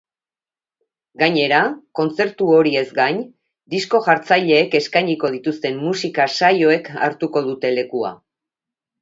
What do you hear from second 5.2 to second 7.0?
dituzten musika-saioek